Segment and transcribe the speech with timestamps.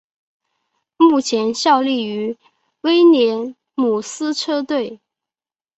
[0.97, 2.35] 目前效力于
[2.81, 4.99] 威廉姆斯车队。